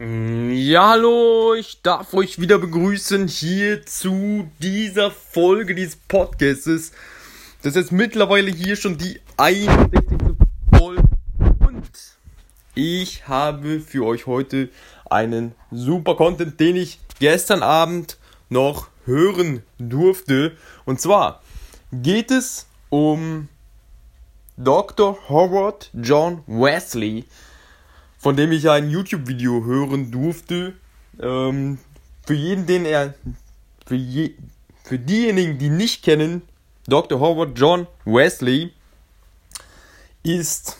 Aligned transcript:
Ja, 0.00 0.90
hallo, 0.90 1.54
ich 1.54 1.82
darf 1.82 2.14
euch 2.14 2.40
wieder 2.40 2.60
begrüßen 2.60 3.26
hier 3.26 3.84
zu 3.84 4.48
dieser 4.60 5.10
Folge 5.10 5.74
dieses 5.74 5.96
Podcasts. 5.96 6.92
Das 7.62 7.74
ist 7.74 7.90
mittlerweile 7.90 8.48
hier 8.48 8.76
schon 8.76 8.96
die 8.96 9.20
61. 9.38 10.36
Folge 10.72 11.02
und 11.66 11.90
ich 12.76 13.26
habe 13.26 13.80
für 13.80 14.06
euch 14.06 14.28
heute 14.28 14.68
einen 15.10 15.56
super 15.72 16.14
Content, 16.14 16.60
den 16.60 16.76
ich 16.76 17.00
gestern 17.18 17.64
Abend 17.64 18.18
noch 18.50 18.90
hören 19.04 19.64
durfte. 19.78 20.56
Und 20.84 21.00
zwar 21.00 21.42
geht 21.90 22.30
es 22.30 22.68
um 22.88 23.48
Dr. 24.56 25.18
Howard 25.28 25.90
John 25.92 26.44
Wesley 26.46 27.24
von 28.18 28.36
dem 28.36 28.52
ich 28.52 28.68
ein 28.68 28.90
YouTube-Video 28.90 29.64
hören 29.64 30.10
durfte. 30.10 30.74
Ähm, 31.20 31.78
für 32.26 32.34
jeden, 32.34 32.66
den 32.66 32.84
er, 32.84 33.14
für, 33.86 33.94
je, 33.94 34.34
für 34.84 34.98
diejenigen, 34.98 35.58
die 35.58 35.70
nicht 35.70 36.04
kennen, 36.04 36.42
Dr. 36.86 37.20
Howard 37.20 37.58
John 37.58 37.86
Wesley 38.04 38.72
ist 40.22 40.76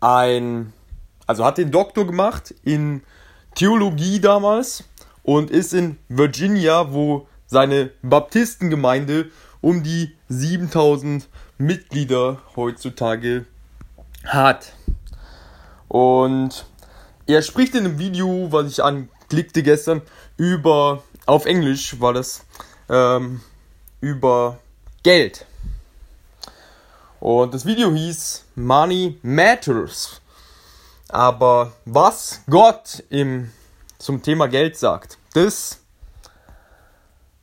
ein, 0.00 0.72
also 1.26 1.44
hat 1.44 1.58
den 1.58 1.70
Doktor 1.70 2.06
gemacht 2.06 2.54
in 2.62 3.02
Theologie 3.54 4.20
damals 4.20 4.84
und 5.22 5.50
ist 5.50 5.72
in 5.72 5.98
Virginia, 6.08 6.92
wo 6.92 7.26
seine 7.46 7.90
Baptistengemeinde 8.02 9.30
um 9.60 9.82
die 9.82 10.16
7000 10.28 11.28
Mitglieder 11.58 12.42
heutzutage 12.56 13.46
hat. 14.24 14.72
Und 15.88 16.66
er 17.32 17.42
spricht 17.42 17.74
in 17.74 17.86
einem 17.86 17.98
Video, 17.98 18.48
was 18.50 18.70
ich 18.70 18.82
anklickte 18.82 19.62
gestern, 19.62 20.02
über, 20.36 21.02
auf 21.26 21.46
Englisch 21.46 22.00
war 22.00 22.12
das, 22.12 22.44
ähm, 22.88 23.40
über 24.00 24.58
Geld. 25.02 25.46
Und 27.20 27.54
das 27.54 27.64
Video 27.64 27.92
hieß 27.92 28.44
Money 28.56 29.18
Matters. 29.22 30.20
Aber 31.08 31.72
was 31.84 32.40
Gott 32.48 33.04
im, 33.10 33.52
zum 33.98 34.22
Thema 34.22 34.48
Geld 34.48 34.76
sagt, 34.76 35.18
das 35.34 35.78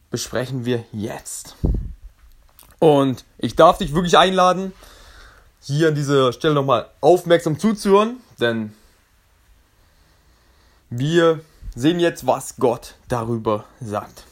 besprechen 0.09 0.66
wir 0.66 0.83
jetzt. 0.92 1.55
Und 2.80 3.25
ich 3.38 3.55
darf 3.55 3.77
dich 3.77 3.94
wirklich 3.94 4.17
einladen, 4.17 4.73
hier 5.61 5.89
an 5.89 5.95
dieser 5.95 6.33
Stelle 6.33 6.53
nochmal 6.53 6.89
aufmerksam 7.02 7.59
zuzuhören, 7.59 8.17
denn 8.39 8.73
wir 10.90 11.42
sehen 11.76 12.00
jetzt, 12.00 12.26
was 12.26 12.56
Gott 12.58 12.95
darüber 13.08 13.66
sagt. 13.80 14.23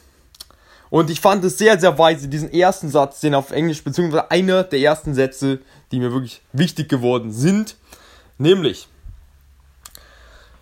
Und 0.90 1.10
ich 1.10 1.20
fand 1.20 1.44
es 1.44 1.58
sehr, 1.58 1.78
sehr 1.78 1.98
weise, 1.98 2.28
diesen 2.28 2.52
ersten 2.52 2.88
Satz, 2.88 3.20
den 3.20 3.34
auf 3.34 3.50
Englisch, 3.50 3.84
beziehungsweise 3.84 4.30
einer 4.30 4.64
der 4.64 4.80
ersten 4.80 5.14
Sätze, 5.14 5.60
die 5.92 6.00
mir 6.00 6.12
wirklich 6.12 6.40
wichtig 6.52 6.88
geworden 6.88 7.30
sind. 7.32 7.76
Nämlich, 8.38 8.88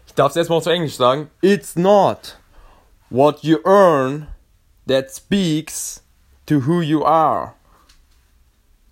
ich 0.07 0.15
darf 0.15 0.31
es 0.31 0.37
erstmal 0.37 0.59
auf 0.59 0.67
Englisch 0.67 0.97
sagen, 0.97 1.31
It's 1.41 1.77
not 1.77 2.39
what 3.11 3.43
you 3.43 3.59
earn 3.65 4.27
that 4.89 5.15
speaks 5.15 6.03
to 6.47 6.67
who 6.67 6.81
you 6.81 7.05
are. 7.05 7.55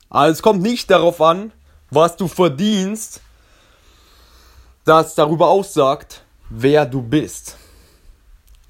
Also 0.09 0.33
es 0.33 0.43
kommt 0.43 0.63
nicht 0.63 0.91
darauf 0.91 1.21
an, 1.21 1.53
was 1.91 2.17
du 2.17 2.29
verdienst, 2.29 3.21
das 4.85 5.15
darüber 5.15 5.49
aussagt, 5.49 6.24
wer 6.57 6.87
du 6.87 7.03
bist. 7.03 7.57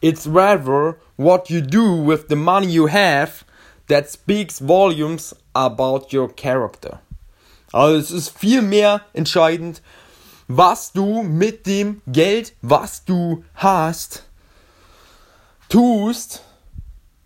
It's 0.00 0.26
rather 0.26 0.96
what 1.16 1.50
you 1.50 1.60
do 1.60 2.04
with 2.04 2.28
the 2.28 2.36
money 2.36 2.66
you 2.66 2.88
have 2.88 3.44
that 3.88 4.10
speaks 4.10 4.60
volumes 4.60 5.34
about 5.54 6.12
your 6.12 6.28
character. 6.28 7.00
Also 7.72 7.96
es 7.96 8.10
ist 8.10 8.38
viel 8.38 8.62
mehr 8.62 9.00
entscheidend, 9.12 9.82
was 10.48 10.92
du 10.92 11.22
mit 11.22 11.66
dem 11.66 12.02
Geld, 12.06 12.54
was 12.62 13.04
du 13.04 13.44
hast, 13.54 14.24
tust, 15.68 16.42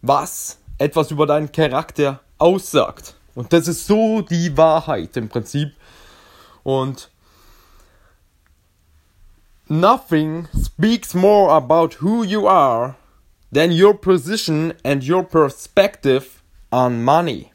was 0.03 0.59
etwas 0.79 1.11
über 1.11 1.27
deinen 1.27 1.53
Charakter 1.53 2.21
aussagt. 2.39 3.15
Und 3.35 3.53
das 3.53 3.69
ist 3.69 3.87
so 3.87 4.23
die 4.23 4.57
Wahrheit 4.57 5.17
im 5.17 5.29
Prinzip. 5.29 5.73
Und 6.63 7.11
Nothing 9.71 10.49
speaks 10.55 11.15
more 11.15 11.55
about 11.55 12.01
who 12.01 12.23
you 12.25 12.47
are 12.47 12.97
than 13.53 13.71
your 13.71 13.93
position 13.93 14.73
and 14.83 15.05
your 15.07 15.23
perspective 15.23 16.43
on 16.73 17.05
money. 17.05 17.53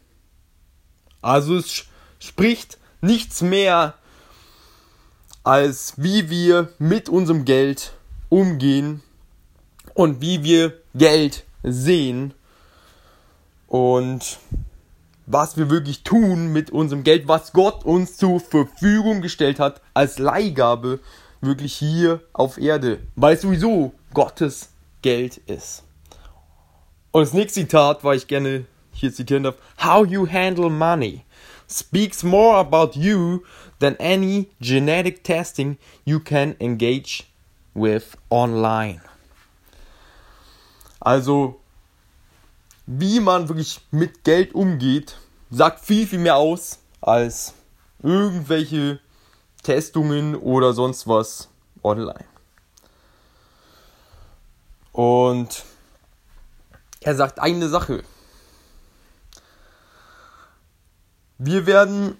Also 1.23 1.57
es 1.57 1.85
spricht 2.19 2.77
nichts 3.01 3.41
mehr 3.41 3.95
als 5.43 5.93
wie 5.97 6.29
wir 6.29 6.69
mit 6.77 7.09
unserem 7.09 7.45
Geld 7.45 7.93
umgehen 8.29 9.01
und 9.95 10.21
wie 10.21 10.43
wir 10.43 10.73
Geld 10.93 11.43
sehen 11.63 12.35
und 13.67 14.37
was 15.25 15.57
wir 15.57 15.69
wirklich 15.71 16.03
tun 16.03 16.53
mit 16.53 16.69
unserem 16.69 17.03
Geld, 17.03 17.27
was 17.27 17.53
Gott 17.53 17.85
uns 17.85 18.17
zur 18.17 18.39
Verfügung 18.39 19.21
gestellt 19.21 19.59
hat 19.59 19.81
als 19.93 20.19
Leihgabe 20.19 20.99
wirklich 21.43 21.75
hier 21.75 22.21
auf 22.33 22.57
Erde, 22.57 22.99
weil 23.15 23.35
es 23.35 23.41
sowieso 23.41 23.93
Gottes 24.13 24.69
Geld 25.01 25.37
ist. 25.37 25.83
Und 27.11 27.21
das 27.21 27.33
nächste 27.33 27.61
Zitat, 27.61 28.03
weil 28.03 28.17
ich 28.17 28.27
gerne 28.27 28.65
hier 28.91 29.13
zitieren 29.13 29.43
darf, 29.43 29.55
How 29.83 30.07
you 30.07 30.27
handle 30.27 30.69
money 30.69 31.23
speaks 31.67 32.23
more 32.23 32.57
about 32.57 32.95
you 32.95 33.43
than 33.79 33.95
any 33.99 34.49
genetic 34.61 35.23
testing 35.23 35.77
you 36.05 36.19
can 36.19 36.55
engage 36.59 37.25
with 37.73 38.15
online. 38.29 39.01
Also, 40.99 41.59
wie 42.85 43.19
man 43.19 43.49
wirklich 43.49 43.81
mit 43.91 44.23
Geld 44.23 44.53
umgeht, 44.53 45.17
sagt 45.51 45.83
viel, 45.83 46.07
viel 46.07 46.19
mehr 46.19 46.37
aus 46.37 46.79
als 47.01 47.53
irgendwelche 48.01 48.99
Testungen 49.63 50.35
oder 50.35 50.73
sonst 50.73 51.07
was 51.07 51.49
online. 51.83 52.25
Und 54.91 55.63
er 57.01 57.15
sagt 57.15 57.39
eine 57.39 57.67
Sache. 57.67 58.03
Wir 61.37 61.65
werden 61.65 62.17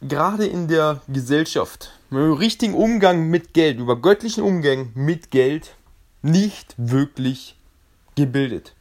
gerade 0.00 0.46
in 0.46 0.68
der 0.68 1.00
Gesellschaft 1.08 1.90
mit 2.10 2.22
dem 2.22 2.32
richtigen 2.34 2.74
Umgang 2.74 3.28
mit 3.28 3.54
Geld, 3.54 3.78
über 3.78 4.00
göttlichen 4.00 4.42
Umgang 4.42 4.90
mit 4.94 5.30
Geld, 5.30 5.74
nicht 6.20 6.74
wirklich 6.76 7.56
gebildet. 8.14 8.74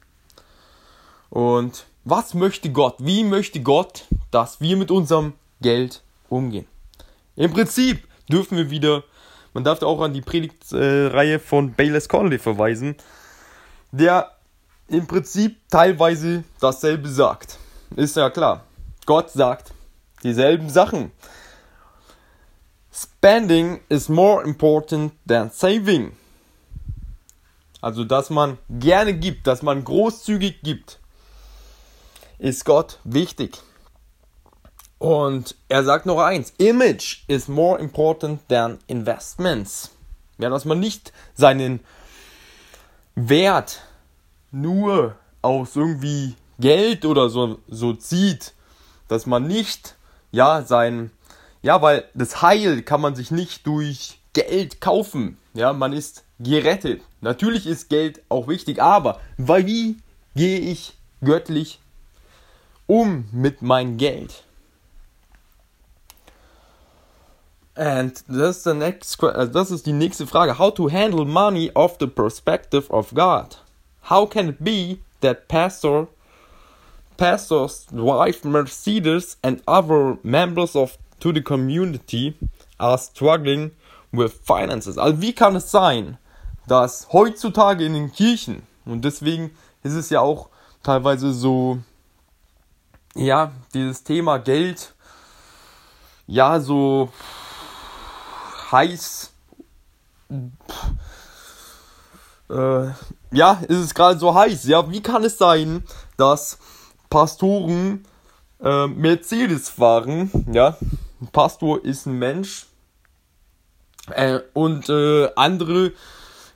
Und 1.29 1.85
was 2.03 2.33
möchte 2.33 2.71
Gott? 2.71 2.95
Wie 2.99 3.23
möchte 3.23 3.61
Gott, 3.61 4.05
dass 4.31 4.59
wir 4.59 4.75
mit 4.75 4.91
unserem 4.91 5.33
Geld 5.61 6.01
umgehen? 6.29 6.67
Im 7.35 7.51
Prinzip 7.51 8.07
dürfen 8.29 8.57
wir 8.57 8.69
wieder, 8.69 9.03
man 9.53 9.63
darf 9.63 9.81
auch 9.81 10.01
an 10.01 10.13
die 10.13 10.21
Predigtreihe 10.21 11.39
von 11.39 11.73
Bayless 11.73 12.09
Conley 12.09 12.39
verweisen, 12.39 12.95
der 13.91 14.31
im 14.87 15.07
Prinzip 15.07 15.57
teilweise 15.69 16.43
dasselbe 16.59 17.09
sagt. 17.09 17.57
Ist 17.95 18.15
ja 18.15 18.29
klar. 18.29 18.65
Gott 19.05 19.31
sagt 19.31 19.73
dieselben 20.23 20.69
Sachen. 20.69 21.11
Spending 22.93 23.79
is 23.89 24.09
more 24.09 24.43
important 24.43 25.13
than 25.27 25.49
saving. 25.49 26.11
Also, 27.81 28.03
dass 28.03 28.29
man 28.29 28.57
gerne 28.69 29.13
gibt, 29.13 29.47
dass 29.47 29.63
man 29.63 29.83
großzügig 29.83 30.61
gibt, 30.61 30.99
ist 32.37 32.65
Gott 32.65 32.99
wichtig. 33.03 33.59
Und 35.01 35.55
er 35.67 35.83
sagt 35.83 36.05
noch 36.05 36.19
eins: 36.19 36.53
Image 36.59 37.23
is 37.27 37.47
more 37.47 37.79
important 37.79 38.47
than 38.49 38.77
investments. 38.85 39.89
Ja, 40.37 40.51
dass 40.51 40.63
man 40.63 40.79
nicht 40.79 41.11
seinen 41.33 41.79
Wert 43.15 43.81
nur 44.51 45.15
aus 45.41 45.75
irgendwie 45.75 46.35
Geld 46.59 47.03
oder 47.05 47.31
so, 47.31 47.57
so 47.67 47.93
zieht, 47.93 48.53
dass 49.07 49.25
man 49.25 49.47
nicht, 49.47 49.95
ja, 50.29 50.61
sein, 50.61 51.09
ja, 51.63 51.81
weil 51.81 52.03
das 52.13 52.43
Heil 52.43 52.83
kann 52.83 53.01
man 53.01 53.15
sich 53.15 53.31
nicht 53.31 53.65
durch 53.65 54.19
Geld 54.33 54.81
kaufen. 54.81 55.39
Ja, 55.55 55.73
man 55.73 55.93
ist 55.93 56.25
gerettet. 56.39 57.01
Natürlich 57.21 57.65
ist 57.65 57.89
Geld 57.89 58.21
auch 58.29 58.47
wichtig, 58.47 58.79
aber 58.79 59.19
weil 59.37 59.65
wie 59.65 59.97
gehe 60.35 60.59
ich 60.59 60.93
göttlich 61.21 61.79
um 62.85 63.27
mit 63.31 63.63
meinem 63.63 63.97
Geld? 63.97 64.43
And 67.75 68.21
that's 68.27 68.63
the 68.63 68.73
next, 68.73 69.23
also 69.23 69.51
das 69.51 69.71
ist 69.71 69.85
die 69.85 69.93
nächste 69.93 70.27
Frage. 70.27 70.57
How 70.57 70.71
to 70.71 70.89
handle 70.89 71.25
money 71.25 71.71
of 71.73 71.97
the 71.99 72.07
perspective 72.07 72.89
of 72.89 73.13
God? 73.13 73.57
How 74.09 74.25
can 74.25 74.49
it 74.49 74.63
be 74.63 74.99
that 75.21 75.47
pastor, 75.47 76.07
pastors, 77.17 77.87
wife 77.91 78.43
Mercedes, 78.43 79.37
and 79.41 79.61
other 79.67 80.17
members 80.23 80.75
of 80.75 80.97
to 81.21 81.31
the 81.31 81.41
community 81.41 82.35
are 82.77 82.97
struggling 82.97 83.71
with 84.11 84.33
finances? 84.43 84.97
Also 84.97 85.21
wie 85.21 85.33
kann 85.33 85.55
es 85.55 85.71
sein, 85.71 86.17
dass 86.67 87.07
heutzutage 87.13 87.85
in 87.85 87.93
den 87.93 88.11
Kirchen 88.11 88.63
und 88.85 89.05
deswegen 89.05 89.51
ist 89.83 89.93
es 89.93 90.09
ja 90.09 90.19
auch 90.19 90.49
teilweise 90.83 91.31
so, 91.33 91.79
ja, 93.15 93.51
dieses 93.73 94.03
Thema 94.03 94.39
Geld, 94.39 94.93
ja, 96.27 96.59
so 96.59 97.09
heiß. 98.71 99.31
Äh, 102.49 102.87
ja, 103.31 103.61
ist 103.67 103.77
es 103.77 103.93
gerade 103.93 104.19
so 104.19 104.33
heiß. 104.33 104.65
Ja, 104.65 104.89
wie 104.91 105.01
kann 105.01 105.23
es 105.23 105.37
sein, 105.37 105.83
dass 106.17 106.57
Pastoren 107.09 108.05
äh, 108.61 108.87
Mercedes 108.87 109.69
fahren? 109.69 110.31
Ja, 110.51 110.77
ein 111.21 111.27
Pastor 111.27 111.83
ist 111.83 112.05
ein 112.05 112.17
Mensch. 112.19 112.67
Äh, 114.09 114.39
und 114.53 114.89
äh, 114.89 115.29
andere 115.35 115.93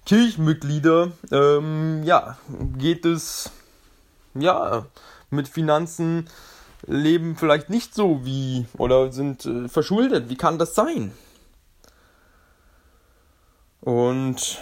Kirchenmitglieder, 0.05 1.11
ähm, 1.31 2.03
ja, 2.03 2.37
geht 2.77 3.05
es, 3.05 3.51
ja, 4.33 4.85
mit 5.29 5.47
Finanzen 5.47 6.29
leben 6.87 7.35
vielleicht 7.35 7.69
nicht 7.69 7.95
so 7.95 8.25
wie 8.25 8.65
oder 8.77 9.11
sind 9.11 9.45
äh, 9.45 9.67
verschuldet. 9.67 10.29
Wie 10.29 10.37
kann 10.37 10.59
das 10.59 10.75
sein? 10.75 11.11
Und 13.85 14.57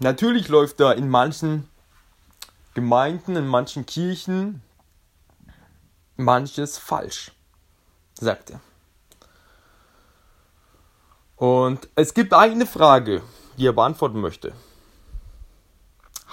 natürlich 0.00 0.48
läuft 0.48 0.80
da 0.80 0.90
in 0.90 1.08
manchen 1.08 1.68
Gemeinden, 2.74 3.36
in 3.36 3.46
manchen 3.46 3.86
Kirchen 3.86 4.62
manches 6.16 6.76
falsch, 6.76 7.30
sagt 8.14 8.50
er. 8.50 8.60
Und 11.36 11.88
es 11.94 12.12
gibt 12.12 12.34
eine 12.34 12.66
Frage, 12.66 13.22
die 13.56 13.68
er 13.68 13.72
beantworten 13.72 14.20
möchte. 14.20 14.54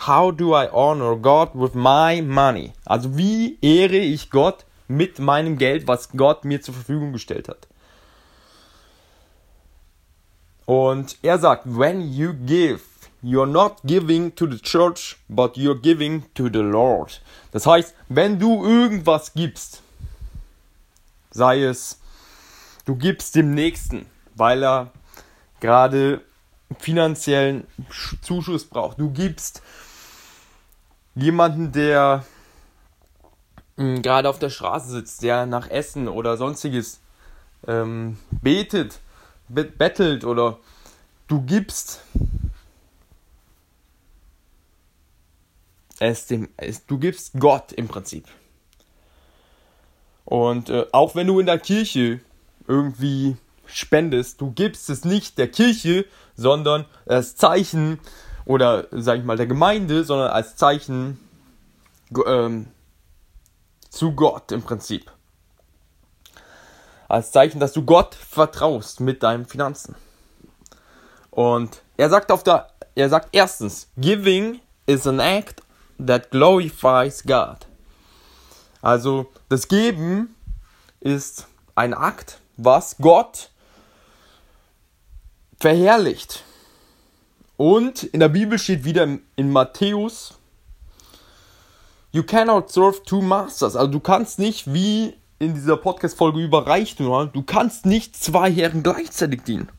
How 0.08 0.36
do 0.36 0.60
I 0.60 0.68
honor 0.72 1.16
God 1.16 1.52
with 1.54 1.76
my 1.76 2.24
money? 2.24 2.74
Also 2.86 3.16
wie 3.18 3.60
ehre 3.62 3.98
ich 3.98 4.32
Gott 4.32 4.66
mit 4.88 5.20
meinem 5.20 5.60
Geld, 5.60 5.88
was 5.88 6.10
Gott 6.10 6.44
mir 6.44 6.60
zur 6.60 6.74
Verfügung 6.74 7.14
gestellt 7.14 7.48
hat? 7.48 7.68
Und 10.68 11.18
er 11.22 11.40
sagt, 11.40 11.64
when 11.66 12.02
you 12.02 12.34
give, 12.34 12.82
you're 13.24 13.48
not 13.48 13.78
giving 13.86 14.36
to 14.36 14.46
the 14.46 14.60
church, 14.60 15.18
but 15.30 15.56
you're 15.56 15.80
giving 15.80 16.26
to 16.34 16.50
the 16.50 16.60
Lord. 16.60 17.22
Das 17.54 17.66
heißt, 17.66 17.96
wenn 18.10 18.38
du 18.38 18.66
irgendwas 18.66 19.34
gibst, 19.34 19.82
sei 21.32 21.64
es, 21.64 22.02
du 22.86 22.96
gibst 22.96 23.36
dem 23.36 23.54
Nächsten, 23.54 24.08
weil 24.36 24.62
er 24.62 24.92
gerade 25.62 26.22
finanziellen 26.80 27.66
Zuschuss 28.22 28.66
braucht. 28.66 29.00
Du 29.00 29.10
gibst 29.10 29.62
jemanden, 31.16 31.72
der 31.72 32.26
hm, 33.78 34.02
gerade 34.02 34.28
auf 34.28 34.38
der 34.38 34.50
Straße 34.50 34.90
sitzt, 34.90 35.24
der 35.24 35.46
nach 35.46 35.70
Essen 35.70 36.10
oder 36.10 36.36
sonstiges 36.36 37.00
ähm, 37.66 38.18
betet 38.42 39.00
bettelt 39.50 40.24
oder 40.24 40.60
du 41.28 41.42
gibst 41.42 42.02
es 46.00 46.28
dem, 46.28 46.50
es, 46.58 46.86
du 46.86 46.98
gibst 47.00 47.34
Gott 47.40 47.72
im 47.72 47.88
Prinzip. 47.88 48.26
Und 50.26 50.70
äh, 50.70 50.86
auch 50.92 51.16
wenn 51.16 51.28
du 51.28 51.40
in 51.40 51.46
der 51.46 51.60
Kirche 51.60 52.20
irgendwie 52.68 53.38
spendest, 53.66 54.42
du 54.42 54.52
gibst 54.52 54.90
es 54.90 55.06
nicht 55.06 55.38
der 55.38 55.50
Kirche, 55.50 56.06
sondern 56.36 56.86
als 57.06 57.36
Zeichen 57.36 58.00
oder 58.46 58.88
sag 58.92 59.20
ich 59.20 59.26
mal 59.26 59.38
der 59.38 59.48
Gemeinde, 59.48 60.04
sondern 60.04 60.30
als 60.30 60.56
Zeichen 60.56 61.20
ähm, 62.26 62.68
zu 63.90 64.14
Gott 64.14 64.52
im 64.52 64.62
Prinzip 64.62 65.12
als 67.08 67.32
Zeichen, 67.32 67.60
dass 67.60 67.74
du 67.74 67.84
Gott 67.84 68.16
vertraust 68.16 69.00
mit 69.00 69.24
deinen 69.24 69.46
Finanzen. 69.46 69.96
Und 71.32 71.82
er 71.98 72.10
sagt 72.10 72.32
auf 72.32 72.44
der, 72.44 72.70
er 72.96 73.10
sagt 73.10 73.30
erstens, 73.32 73.88
giving 73.98 74.60
is 74.86 75.06
an 75.06 75.20
act 75.20 75.62
that 76.06 76.32
glorifies 76.32 77.24
God. 77.24 77.68
Also 78.82 79.28
das 79.50 79.68
Geben 79.68 80.36
ist 81.00 81.48
ein 81.76 81.94
Akt, 81.94 82.40
was 82.58 82.98
Gott 82.98 83.52
verherrlicht. 85.60 86.44
Und 87.56 88.04
in 88.04 88.20
der 88.20 88.30
Bibel 88.30 88.60
steht 88.60 88.84
wieder 88.84 89.04
in 89.36 89.52
Matthäus, 89.52 90.36
you 92.12 92.24
cannot 92.24 92.72
serve 92.72 93.04
two 93.04 93.22
masters. 93.22 93.76
Also 93.76 93.92
du 93.92 94.00
kannst 94.00 94.40
nicht 94.40 94.72
wie 94.74 95.16
in 95.40 95.54
dieser 95.54 95.78
Podcast-Folge 95.78 96.42
überreicht 96.42 97.00
nur, 97.00 97.28
du 97.28 97.44
kannst 97.44 97.86
nicht 97.86 98.16
zwei 98.16 98.52
Herren 98.52 98.84
gleichzeitig 98.84 99.44
dienen. 99.44 99.70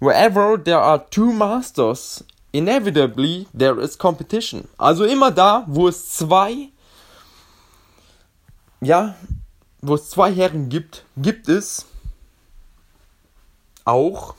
Wherever 0.00 0.62
there 0.62 0.80
are 0.80 1.04
two 1.10 1.32
masters, 1.32 2.24
inevitably 2.52 3.46
there 3.56 3.80
is 3.80 3.98
competition. 3.98 4.68
Also 4.78 5.04
immer 5.04 5.30
da, 5.30 5.64
wo 5.66 5.88
es 5.88 6.10
zwei, 6.10 6.70
ja, 8.80 9.14
wo 9.80 9.94
es 9.94 10.10
zwei 10.10 10.32
Herren 10.32 10.68
gibt, 10.68 11.04
gibt 11.16 11.48
es 11.48 11.86
auch, 13.84 14.34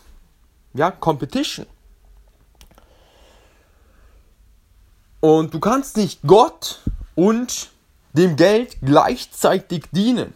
ja, 0.74 0.92
Competition. 0.92 1.68
Und 5.20 5.54
du 5.54 5.60
kannst 5.60 5.98
nicht 5.98 6.22
Gott 6.24 6.82
und 7.16 7.72
dem 8.18 8.36
Geld 8.36 8.78
gleichzeitig 8.82 9.86
dienen. 9.92 10.34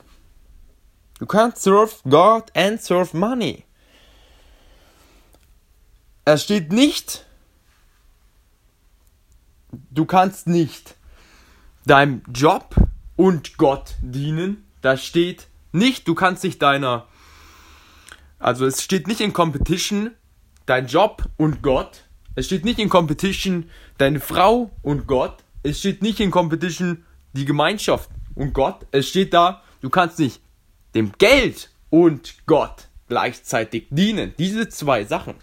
You 1.19 1.25
can't 1.25 1.57
serve 1.57 1.95
God 2.07 2.55
and 2.55 2.81
serve 2.81 3.15
money. 3.15 3.65
Es 6.25 6.43
steht 6.43 6.71
nicht, 6.71 7.25
du 9.91 10.05
kannst 10.05 10.47
nicht 10.47 10.95
deinem 11.85 12.21
Job 12.33 12.75
und 13.15 13.57
Gott 13.57 13.95
dienen. 14.01 14.65
Da 14.81 14.95
steht 14.95 15.47
nicht, 15.71 16.07
du 16.07 16.15
kannst 16.15 16.43
nicht 16.43 16.61
deiner, 16.61 17.07
also 18.37 18.65
es 18.65 18.83
steht 18.83 19.07
nicht 19.07 19.21
in 19.21 19.33
Competition 19.33 20.11
dein 20.65 20.87
Job 20.87 21.23
und 21.35 21.61
Gott. 21.61 22.03
Es 22.35 22.45
steht 22.45 22.63
nicht 22.63 22.79
in 22.79 22.89
Competition 22.89 23.69
deine 23.97 24.19
Frau 24.19 24.71
und 24.81 25.07
Gott. 25.07 25.43
Es 25.63 25.79
steht 25.79 26.01
nicht 26.01 26.19
in 26.19 26.31
Competition 26.31 27.03
die 27.33 27.45
Gemeinschaft 27.45 28.09
und 28.35 28.53
Gott. 28.53 28.85
Es 28.91 29.07
steht 29.07 29.33
da, 29.33 29.61
du 29.81 29.89
kannst 29.89 30.19
nicht 30.19 30.41
dem 30.95 31.11
Geld 31.17 31.69
und 31.89 32.45
Gott 32.45 32.87
gleichzeitig 33.07 33.87
dienen. 33.89 34.33
Diese 34.37 34.69
zwei 34.69 35.03
Sachen. 35.03 35.35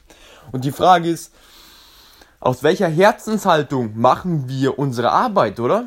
Und 0.52 0.64
die 0.64 0.72
Frage 0.72 1.08
ist, 1.08 1.34
aus 2.40 2.62
welcher 2.62 2.88
Herzenshaltung 2.88 3.98
machen 3.98 4.48
wir 4.48 4.78
unsere 4.78 5.10
Arbeit, 5.10 5.58
oder? 5.58 5.86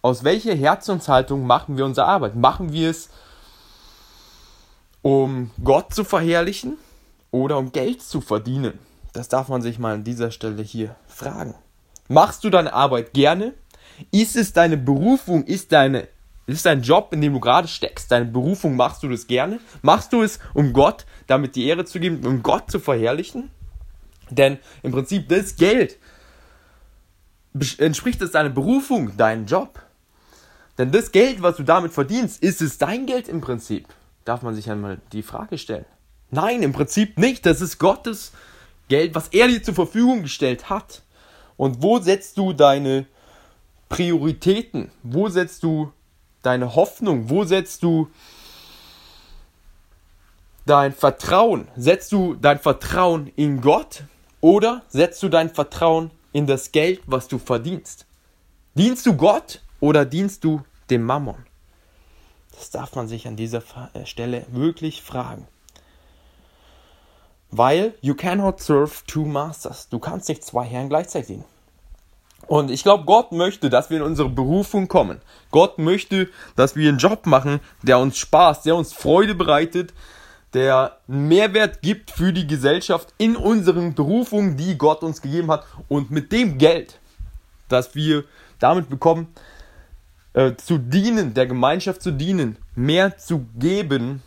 Aus 0.00 0.24
welcher 0.24 0.54
Herzenshaltung 0.54 1.46
machen 1.46 1.76
wir 1.76 1.84
unsere 1.84 2.06
Arbeit? 2.06 2.34
Machen 2.34 2.72
wir 2.72 2.90
es, 2.90 3.08
um 5.00 5.50
Gott 5.62 5.94
zu 5.94 6.02
verherrlichen 6.02 6.76
oder 7.30 7.58
um 7.58 7.70
Geld 7.70 8.02
zu 8.02 8.20
verdienen? 8.20 8.78
Das 9.12 9.28
darf 9.28 9.48
man 9.48 9.62
sich 9.62 9.78
mal 9.78 9.94
an 9.94 10.04
dieser 10.04 10.30
Stelle 10.30 10.62
hier 10.62 10.96
fragen. 11.06 11.54
Machst 12.08 12.42
du 12.42 12.50
deine 12.50 12.72
Arbeit 12.72 13.12
gerne 13.12 13.54
ist 14.10 14.36
es 14.36 14.52
deine 14.52 14.76
Berufung, 14.76 15.44
ist 15.44 15.72
deine 15.72 16.08
ist 16.46 16.66
dein 16.66 16.82
Job, 16.82 17.12
in 17.12 17.20
dem 17.20 17.34
du 17.34 17.40
gerade 17.40 17.68
steckst, 17.68 18.10
deine 18.10 18.24
Berufung, 18.24 18.74
machst 18.74 19.02
du 19.02 19.08
das 19.08 19.26
gerne? 19.26 19.60
Machst 19.80 20.12
du 20.12 20.22
es, 20.22 20.40
um 20.54 20.72
Gott 20.72 21.06
damit 21.28 21.54
die 21.54 21.66
Ehre 21.66 21.84
zu 21.84 22.00
geben, 22.00 22.26
um 22.26 22.42
Gott 22.42 22.70
zu 22.70 22.80
verherrlichen? 22.80 23.50
Denn 24.30 24.58
im 24.82 24.92
Prinzip 24.92 25.28
das 25.28 25.56
Geld 25.56 25.98
entspricht 27.78 28.20
es 28.22 28.32
deiner 28.32 28.50
Berufung, 28.50 29.16
deinem 29.16 29.46
Job. 29.46 29.80
Denn 30.78 30.90
das 30.90 31.12
Geld, 31.12 31.42
was 31.42 31.56
du 31.56 31.62
damit 31.62 31.92
verdienst, 31.92 32.42
ist 32.42 32.62
es 32.62 32.78
dein 32.78 33.06
Geld 33.06 33.28
im 33.28 33.40
Prinzip? 33.40 33.86
Darf 34.24 34.42
man 34.42 34.54
sich 34.54 34.70
einmal 34.70 35.00
die 35.12 35.22
Frage 35.22 35.58
stellen. 35.58 35.84
Nein, 36.30 36.62
im 36.62 36.72
Prinzip 36.72 37.18
nicht. 37.18 37.44
Das 37.44 37.60
ist 37.60 37.78
Gottes 37.78 38.32
Geld, 38.88 39.14
was 39.14 39.28
er 39.28 39.48
dir 39.48 39.62
zur 39.62 39.74
Verfügung 39.74 40.22
gestellt 40.22 40.70
hat. 40.70 41.02
Und 41.58 41.82
wo 41.82 41.98
setzt 41.98 42.38
du 42.38 42.52
deine 42.54 43.06
Prioritäten? 43.92 44.90
Wo 45.02 45.28
setzt 45.28 45.62
du 45.62 45.92
deine 46.42 46.74
Hoffnung? 46.74 47.28
Wo 47.28 47.44
setzt 47.44 47.82
du 47.82 48.08
dein 50.64 50.94
Vertrauen, 50.94 51.68
setzt 51.76 52.10
du 52.10 52.34
dein 52.34 52.58
Vertrauen 52.58 53.30
in 53.36 53.60
Gott 53.60 54.04
oder 54.40 54.80
setzt 54.88 55.22
du 55.22 55.28
dein 55.28 55.50
Vertrauen 55.50 56.10
in 56.32 56.46
das 56.46 56.72
Geld, 56.72 57.02
was 57.04 57.28
du 57.28 57.38
verdienst? 57.38 58.06
Dienst 58.74 59.04
du 59.04 59.14
Gott 59.14 59.60
oder 59.78 60.06
dienst 60.06 60.42
du 60.44 60.62
dem 60.88 61.02
Mammon? 61.02 61.44
Das 62.52 62.70
darf 62.70 62.94
man 62.94 63.08
sich 63.08 63.28
an 63.28 63.36
dieser 63.36 63.62
äh, 63.92 64.06
Stelle 64.06 64.46
wirklich 64.52 65.02
fragen. 65.02 65.46
Weil 67.50 67.92
you 68.00 68.14
cannot 68.14 68.58
serve 68.58 69.04
two 69.06 69.26
masters. 69.26 69.90
Du 69.90 69.98
kannst 69.98 70.30
nicht 70.30 70.42
zwei 70.42 70.64
Herren 70.64 70.88
gleichzeitig 70.88 71.26
dienen. 71.26 71.51
Und 72.46 72.70
ich 72.70 72.82
glaube, 72.82 73.04
Gott 73.04 73.32
möchte, 73.32 73.70
dass 73.70 73.90
wir 73.90 73.98
in 73.98 74.02
unsere 74.02 74.28
Berufung 74.28 74.88
kommen. 74.88 75.20
Gott 75.50 75.78
möchte, 75.78 76.28
dass 76.56 76.76
wir 76.76 76.88
einen 76.88 76.98
Job 76.98 77.26
machen, 77.26 77.60
der 77.82 77.98
uns 77.98 78.18
Spaß, 78.18 78.62
der 78.62 78.76
uns 78.76 78.92
Freude 78.92 79.34
bereitet, 79.34 79.92
der 80.54 80.98
Mehrwert 81.06 81.80
gibt 81.80 82.10
für 82.10 82.32
die 82.32 82.46
Gesellschaft 82.46 83.14
in 83.16 83.36
unseren 83.36 83.94
Berufungen, 83.94 84.56
die 84.56 84.76
Gott 84.76 85.02
uns 85.02 85.22
gegeben 85.22 85.50
hat. 85.50 85.64
Und 85.88 86.10
mit 86.10 86.30
dem 86.30 86.58
Geld, 86.58 86.98
das 87.68 87.94
wir 87.94 88.24
damit 88.58 88.90
bekommen, 88.90 89.28
äh, 90.34 90.54
zu 90.56 90.78
dienen, 90.78 91.34
der 91.34 91.46
Gemeinschaft 91.46 92.02
zu 92.02 92.10
dienen, 92.10 92.56
mehr 92.74 93.16
zu 93.18 93.46
geben 93.58 94.22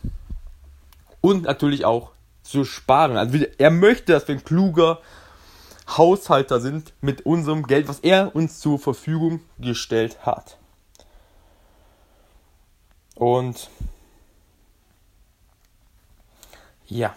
und 1.20 1.44
natürlich 1.44 1.84
auch 1.84 2.10
zu 2.42 2.64
sparen. 2.64 3.16
Also 3.16 3.38
er 3.58 3.70
möchte, 3.70 4.12
dass 4.12 4.26
wir 4.28 4.36
ein 4.36 4.44
kluger 4.44 5.00
Haushalter 5.88 6.60
sind 6.60 6.92
mit 7.00 7.24
unserem 7.24 7.66
Geld, 7.66 7.88
was 7.88 8.00
er 8.00 8.34
uns 8.34 8.60
zur 8.60 8.78
Verfügung 8.78 9.40
gestellt 9.58 10.26
hat. 10.26 10.58
Und 13.14 13.70
ja. 16.86 17.14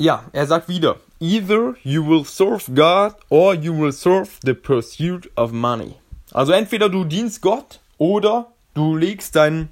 Ja, 0.00 0.24
er 0.32 0.46
sagt 0.46 0.68
wieder, 0.68 1.00
either 1.18 1.74
you 1.82 2.06
will 2.06 2.24
serve 2.24 2.72
God 2.72 3.16
or 3.30 3.52
you 3.52 3.76
will 3.76 3.92
serve 3.92 4.30
the 4.44 4.54
pursuit 4.54 5.28
of 5.36 5.50
money. 5.50 5.96
Also 6.32 6.52
entweder 6.52 6.88
du 6.88 7.04
dienst 7.04 7.42
Gott 7.42 7.80
oder 7.98 8.46
du 8.74 8.94
legst 8.94 9.34
dein, 9.34 9.70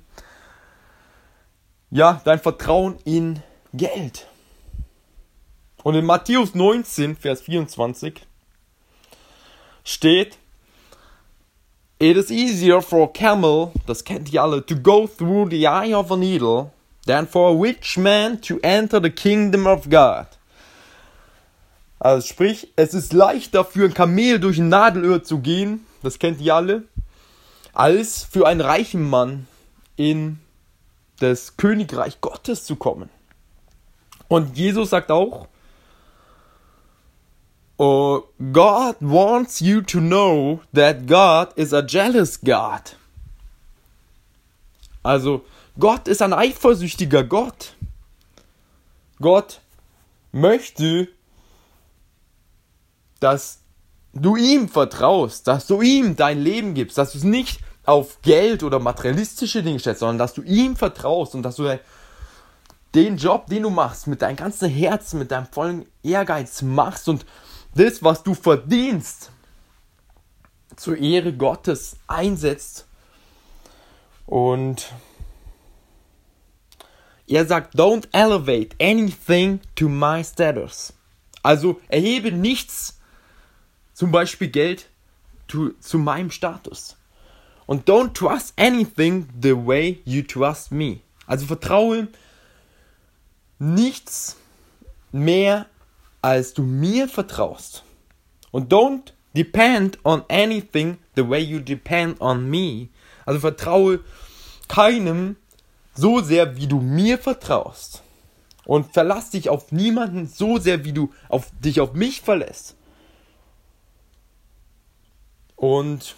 ja, 1.96 2.20
dein 2.24 2.38
Vertrauen 2.38 2.98
in 3.04 3.42
Geld. 3.72 4.26
Und 5.82 5.94
in 5.94 6.04
Matthäus 6.04 6.54
19, 6.54 7.16
Vers 7.16 7.40
24 7.40 8.20
steht, 9.82 10.36
It 11.98 12.18
is 12.18 12.30
easier 12.30 12.82
for 12.82 13.04
a 13.04 13.06
camel, 13.06 13.72
das 13.86 14.04
kennt 14.04 14.30
ihr 14.30 14.42
alle, 14.42 14.66
to 14.66 14.76
go 14.76 15.06
through 15.06 15.48
the 15.48 15.66
eye 15.66 15.94
of 15.94 16.12
a 16.12 16.16
needle 16.18 16.70
than 17.06 17.26
for 17.26 17.48
a 17.50 17.58
rich 17.58 17.96
man 17.96 18.42
to 18.42 18.58
enter 18.60 19.00
the 19.00 19.08
kingdom 19.08 19.66
of 19.66 19.88
God. 19.88 20.26
Also 21.98 22.26
sprich, 22.26 22.74
es 22.76 22.92
ist 22.92 23.14
leichter 23.14 23.64
für 23.64 23.86
ein 23.86 23.94
Kamel 23.94 24.38
durch 24.38 24.58
ein 24.58 24.68
Nadelöhr 24.68 25.22
zu 25.22 25.38
gehen, 25.38 25.86
das 26.02 26.18
kennt 26.18 26.42
ihr 26.42 26.54
alle, 26.54 26.82
als 27.72 28.22
für 28.22 28.46
einen 28.46 28.60
reichen 28.60 29.08
Mann 29.08 29.48
in 29.96 30.40
das 31.18 31.56
Königreich 31.56 32.20
Gottes 32.20 32.64
zu 32.64 32.76
kommen. 32.76 33.10
Und 34.28 34.56
Jesus 34.56 34.90
sagt 34.90 35.10
auch, 35.10 35.48
oh, 37.78 38.22
God 38.52 38.96
wants 39.00 39.60
you 39.60 39.80
to 39.82 39.98
know 39.98 40.60
that 40.74 41.06
God 41.06 41.56
is 41.56 41.72
a 41.72 41.84
jealous 41.86 42.40
God. 42.40 42.96
Also, 45.02 45.44
Gott 45.78 46.08
ist 46.08 46.22
ein 46.22 46.32
eifersüchtiger 46.32 47.22
Gott. 47.22 47.74
Gott 49.20 49.60
möchte, 50.32 51.08
dass 53.20 53.60
du 54.12 54.36
ihm 54.36 54.68
vertraust, 54.68 55.46
dass 55.46 55.66
du 55.66 55.82
ihm 55.82 56.16
dein 56.16 56.40
Leben 56.40 56.74
gibst, 56.74 56.98
dass 56.98 57.12
du 57.12 57.18
es 57.18 57.24
nicht 57.24 57.60
auf 57.86 58.20
Geld 58.22 58.62
oder 58.62 58.78
materialistische 58.78 59.62
Dinge 59.62 59.78
stellst, 59.78 60.00
sondern 60.00 60.18
dass 60.18 60.34
du 60.34 60.42
ihm 60.42 60.76
vertraust 60.76 61.34
und 61.34 61.42
dass 61.42 61.56
du 61.56 61.78
den 62.94 63.16
Job, 63.16 63.46
den 63.46 63.62
du 63.62 63.70
machst, 63.70 64.06
mit 64.06 64.22
deinem 64.22 64.36
ganzen 64.36 64.68
Herzen, 64.68 65.18
mit 65.18 65.30
deinem 65.30 65.46
vollen 65.46 65.86
Ehrgeiz 66.02 66.62
machst 66.62 67.08
und 67.08 67.24
das, 67.74 68.02
was 68.02 68.22
du 68.22 68.34
verdienst, 68.34 69.30
zur 70.76 70.96
Ehre 70.96 71.32
Gottes 71.32 71.96
einsetzt. 72.06 72.86
Und 74.26 74.92
er 77.28 77.46
sagt, 77.46 77.74
don't 77.76 78.08
elevate 78.12 78.76
anything 78.80 79.60
to 79.74 79.88
my 79.88 80.22
status. 80.24 80.92
Also 81.42 81.80
erhebe 81.88 82.32
nichts 82.32 82.98
zum 83.94 84.10
Beispiel 84.10 84.48
Geld 84.48 84.88
zu, 85.48 85.72
zu 85.80 85.98
meinem 85.98 86.30
Status. 86.30 86.96
Und 87.66 87.88
don't 87.88 88.14
trust 88.14 88.54
anything 88.56 89.28
the 89.40 89.54
way 89.54 90.00
you 90.04 90.22
trust 90.22 90.70
me. 90.70 91.00
Also 91.26 91.46
vertraue 91.46 92.08
nichts 93.58 94.36
mehr, 95.12 95.66
als 96.22 96.54
du 96.54 96.62
mir 96.62 97.08
vertraust. 97.08 97.84
Und 98.52 98.72
don't 98.72 99.12
depend 99.34 99.98
on 100.04 100.24
anything 100.28 100.98
the 101.16 101.28
way 101.28 101.42
you 101.42 101.58
depend 101.58 102.20
on 102.20 102.48
me. 102.48 102.88
Also 103.24 103.40
vertraue 103.40 104.00
keinem 104.68 105.36
so 105.94 106.20
sehr, 106.20 106.56
wie 106.56 106.66
du 106.66 106.80
mir 106.80 107.18
vertraust. 107.18 108.02
Und 108.64 108.92
verlass 108.92 109.30
dich 109.30 109.48
auf 109.48 109.72
niemanden 109.72 110.26
so 110.26 110.58
sehr, 110.58 110.84
wie 110.84 110.92
du 110.92 111.12
auf 111.28 111.50
dich 111.60 111.80
auf 111.80 111.94
mich 111.94 112.20
verlässt. 112.20 112.76
Und 115.54 116.16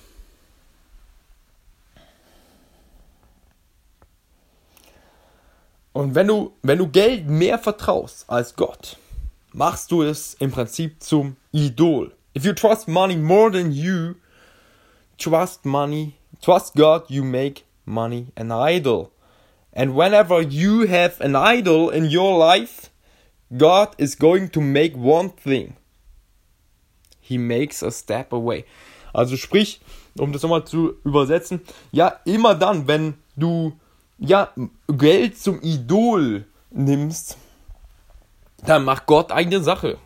Und 5.99 6.14
wenn 6.14 6.28
du, 6.28 6.52
wenn 6.62 6.78
du 6.78 6.87
Geld 6.87 7.26
mehr 7.26 7.59
vertraust 7.59 8.31
als 8.31 8.55
Gott, 8.55 8.99
machst 9.52 9.90
du 9.90 10.05
es 10.05 10.35
im 10.35 10.52
Prinzip 10.52 11.02
zum 11.02 11.35
Idol. 11.50 12.12
If 12.37 12.45
you 12.45 12.52
trust 12.52 12.87
money 12.87 13.17
more 13.17 13.50
than 13.50 13.73
you 13.73 14.14
trust 15.19 15.64
money, 15.64 16.12
trust 16.40 16.76
God, 16.76 17.02
you 17.09 17.25
make 17.25 17.62
money 17.85 18.28
an 18.37 18.52
idol. 18.52 19.11
And 19.73 19.97
whenever 19.97 20.40
you 20.40 20.87
have 20.87 21.21
an 21.21 21.35
idol 21.35 21.90
in 21.90 22.05
your 22.05 22.38
life, 22.38 22.90
God 23.50 23.88
is 23.99 24.17
going 24.17 24.50
to 24.50 24.61
make 24.61 24.97
one 24.97 25.31
thing. 25.31 25.75
He 27.21 27.38
makes 27.38 27.83
a 27.83 27.90
step 27.90 28.33
away. 28.33 28.67
Also 29.12 29.37
sprich, 29.37 29.81
um 30.17 30.33
das 30.33 30.43
nochmal 30.43 30.64
zu 30.64 30.95
übersetzen, 31.02 31.61
ja, 31.90 32.21
immer 32.25 32.55
dann, 32.55 32.87
wenn 32.87 33.14
du 33.35 33.73
ja 34.19 34.53
Geld 34.89 35.39
zum 35.39 35.61
Idol 35.63 36.47
nimmst, 36.71 37.37
dann 38.65 38.85
macht 38.85 39.07
Gott 39.07 39.33
eine 39.33 39.63
Sache. 39.63 39.99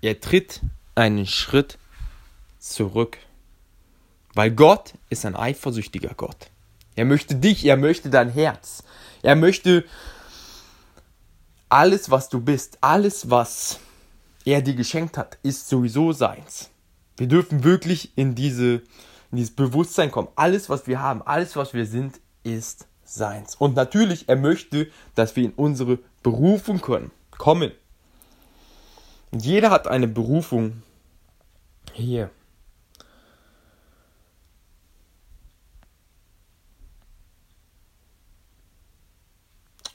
Er 0.00 0.20
tritt 0.20 0.60
einen 0.94 1.26
Schritt 1.26 1.78
zurück. 2.58 3.18
Weil 4.34 4.50
Gott 4.50 4.94
ist 5.10 5.24
ein 5.24 5.36
eifersüchtiger 5.36 6.12
Gott. 6.16 6.50
Er 6.96 7.04
möchte 7.04 7.36
dich, 7.36 7.64
er 7.64 7.76
möchte 7.76 8.10
dein 8.10 8.30
Herz. 8.30 8.82
Er 9.22 9.36
möchte 9.36 9.84
alles, 11.68 12.10
was 12.10 12.28
du 12.28 12.40
bist, 12.40 12.78
alles, 12.80 13.30
was 13.30 13.78
er 14.44 14.60
dir 14.60 14.74
geschenkt 14.74 15.16
hat, 15.16 15.38
ist 15.42 15.68
sowieso 15.68 16.12
seins. 16.12 16.70
Wir 17.16 17.26
dürfen 17.28 17.64
wirklich 17.64 18.10
in, 18.16 18.34
diese, 18.34 18.82
in 19.34 19.38
dieses 19.38 19.56
Bewusstsein 19.56 20.12
kommen. 20.12 20.28
Alles, 20.36 20.70
was 20.70 20.86
wir 20.86 21.00
haben, 21.00 21.20
alles, 21.22 21.56
was 21.56 21.74
wir 21.74 21.86
sind, 21.86 22.20
ist 22.44 22.86
seins. 23.02 23.56
Und 23.56 23.74
natürlich, 23.74 24.28
er 24.28 24.36
möchte, 24.36 24.88
dass 25.16 25.34
wir 25.34 25.44
in 25.44 25.52
unsere 25.54 25.98
Berufung 26.22 26.80
können, 26.80 27.10
kommen. 27.36 27.72
Und 29.32 29.44
jeder 29.44 29.70
hat 29.70 29.88
eine 29.88 30.06
Berufung 30.06 30.84
hier. 31.92 32.30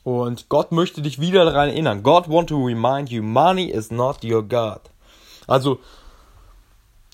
Und 0.03 0.50
Gott 0.50 0.74
möchte 0.74 1.01
dich 1.01 1.22
wieder 1.22 1.46
daran 1.46 1.69
erinnern. 1.69 2.03
God 2.03 2.27
want 2.27 2.50
to 2.50 2.58
remind 2.58 3.10
you, 3.10 3.24
money 3.24 3.69
is 3.69 3.89
not 3.89 4.22
your 4.25 4.43
God. 4.43 4.81
Also, 5.48 5.79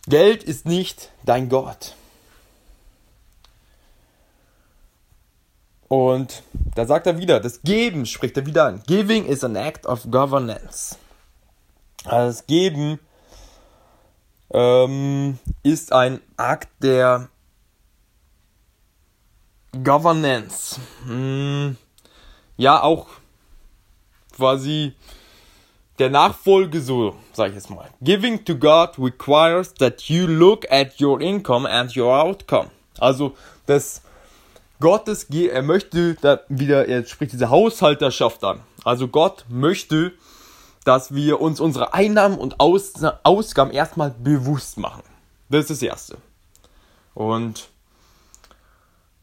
Geld 0.08 0.44
ist 0.44 0.66
nicht 0.66 1.12
dein 1.24 1.50
Gott. 1.50 1.96
Und 5.96 6.44
da 6.76 6.86
sagt 6.86 7.08
er 7.08 7.20
wieder, 7.20 7.40
das 7.40 7.62
Geben 7.62 8.06
spricht 8.06 8.36
er 8.36 8.46
wieder 8.46 8.66
an. 8.66 8.84
Giving 8.86 9.26
is 9.28 9.46
an 9.46 9.56
act 9.56 9.86
of 9.86 10.12
governance. 10.12 10.98
Also 12.04 12.38
das 12.38 12.48
Geben 12.48 13.00
ähm, 14.52 15.40
ist 15.64 15.94
ein 15.94 16.20
Akt 16.36 16.68
der 16.84 17.30
Governance. 19.86 20.82
Hm, 21.06 21.78
ja, 22.58 22.84
auch 22.84 23.08
quasi 24.36 24.96
der 25.98 26.10
Nachfolge 26.10 26.82
so, 26.82 27.16
sag 27.32 27.52
ich 27.52 27.56
jetzt 27.56 27.70
mal. 27.70 27.90
Giving 28.02 28.44
to 28.44 28.58
God 28.58 29.00
requires 29.00 29.74
that 29.76 30.10
you 30.10 30.28
look 30.28 30.70
at 30.70 31.00
your 31.00 31.22
income 31.22 31.66
and 31.66 31.96
your 31.96 32.14
outcome. 32.14 32.70
Also, 33.00 33.38
das 33.66 34.02
Gottes, 34.86 35.24
er 35.32 35.64
möchte 35.64 36.14
da 36.14 36.42
wieder, 36.48 36.88
er 36.88 37.04
spricht 37.08 37.34
diese 37.34 37.50
Haushalterschaft 37.50 38.44
an. 38.44 38.60
Also 38.84 39.08
Gott 39.08 39.44
möchte, 39.50 40.12
dass 40.84 41.16
wir 41.16 41.42
uns 41.42 41.60
unsere 41.60 41.96
Einnahmen 41.96 42.38
und 42.38 42.60
Aus 42.60 42.94
Ausgaben 43.24 43.72
erstmal 43.72 44.12
bewusst 44.12 44.78
machen. 44.78 45.02
Das 45.50 45.62
ist 45.62 45.70
das 45.72 45.82
Erste. 45.82 46.20
Und, 47.16 47.70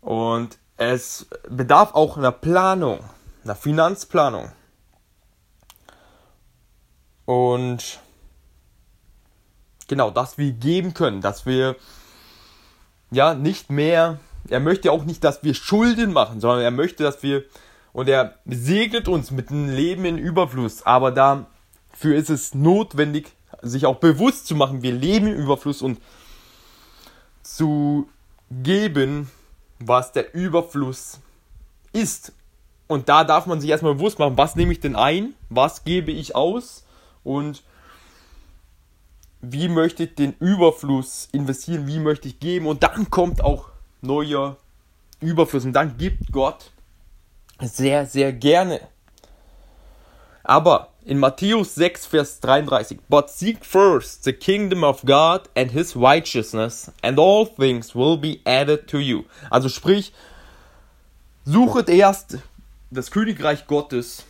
und 0.00 0.58
es 0.78 1.28
bedarf 1.48 1.94
auch 1.94 2.16
einer 2.16 2.32
Planung, 2.32 2.98
einer 3.44 3.54
Finanzplanung. 3.54 4.50
Und 7.24 8.00
genau, 9.86 10.10
dass 10.10 10.38
wir 10.38 10.50
geben 10.50 10.92
können, 10.92 11.20
dass 11.20 11.46
wir 11.46 11.76
ja 13.12 13.34
nicht 13.34 13.70
mehr, 13.70 14.18
er 14.48 14.60
möchte 14.60 14.92
auch 14.92 15.04
nicht, 15.04 15.24
dass 15.24 15.42
wir 15.42 15.54
Schulden 15.54 16.12
machen, 16.12 16.40
sondern 16.40 16.60
er 16.60 16.70
möchte, 16.70 17.02
dass 17.02 17.22
wir, 17.22 17.44
und 17.92 18.08
er 18.08 18.36
segnet 18.46 19.08
uns 19.08 19.30
mit 19.30 19.50
einem 19.50 19.70
Leben 19.70 20.04
in 20.04 20.18
Überfluss, 20.18 20.84
aber 20.84 21.10
dafür 21.12 22.16
ist 22.16 22.30
es 22.30 22.54
notwendig, 22.54 23.32
sich 23.62 23.86
auch 23.86 23.96
bewusst 23.96 24.46
zu 24.46 24.54
machen, 24.54 24.82
wir 24.82 24.92
leben 24.92 25.28
im 25.28 25.36
Überfluss 25.36 25.82
und 25.82 26.00
zu 27.42 28.08
geben, 28.50 29.30
was 29.78 30.12
der 30.12 30.34
Überfluss 30.34 31.20
ist. 31.92 32.32
Und 32.88 33.08
da 33.08 33.24
darf 33.24 33.46
man 33.46 33.60
sich 33.60 33.70
erstmal 33.70 33.94
bewusst 33.94 34.18
machen, 34.18 34.36
was 34.36 34.56
nehme 34.56 34.72
ich 34.72 34.80
denn 34.80 34.96
ein, 34.96 35.34
was 35.48 35.84
gebe 35.84 36.10
ich 36.10 36.34
aus 36.34 36.84
und 37.24 37.62
wie 39.40 39.68
möchte 39.68 40.04
ich 40.04 40.14
den 40.14 40.34
Überfluss 40.38 41.28
investieren, 41.32 41.86
wie 41.86 41.98
möchte 41.98 42.28
ich 42.28 42.38
geben 42.38 42.66
und 42.66 42.82
dann 42.82 43.10
kommt 43.10 43.42
auch 43.42 43.71
neuer 44.02 44.56
Überfluss 45.20 45.64
und 45.64 45.72
dann 45.72 45.96
gibt 45.96 46.30
Gott 46.32 46.70
sehr, 47.60 48.06
sehr 48.06 48.32
gerne. 48.32 48.80
Aber 50.44 50.88
in 51.04 51.18
Matthäus 51.18 51.74
6, 51.74 52.06
Vers 52.06 52.40
33, 52.40 52.98
But 53.08 53.30
seek 53.30 53.64
first 53.64 54.24
the 54.24 54.32
kingdom 54.32 54.84
of 54.84 55.02
God 55.04 55.48
and 55.56 55.70
his 55.70 55.96
righteousness, 55.96 56.92
and 57.02 57.18
all 57.18 57.46
things 57.46 57.94
will 57.94 58.16
be 58.16 58.40
added 58.44 58.88
to 58.88 58.98
you. 58.98 59.24
Also 59.50 59.68
sprich, 59.68 60.12
suchet 61.44 61.88
erst 61.88 62.38
das 62.90 63.10
Königreich 63.10 63.66
Gottes 63.66 64.24